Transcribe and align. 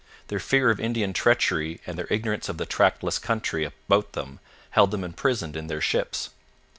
Their 0.29 0.39
fear 0.39 0.71
of 0.71 0.79
Indian 0.79 1.13
treachery 1.13 1.79
and 1.85 1.95
their 1.95 2.07
ignorance 2.09 2.49
of 2.49 2.57
the 2.57 2.65
trackless 2.65 3.19
country 3.19 3.65
about 3.65 4.13
them 4.13 4.39
held 4.71 4.89
them 4.89 5.03
imprisoned 5.03 5.55
in 5.55 5.67
their 5.67 5.79
ships. 5.79 6.31